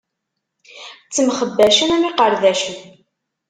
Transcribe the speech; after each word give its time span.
Ttemxebbacen 1.07 1.89
am 1.95 2.03
iqerdacen. 2.09 2.77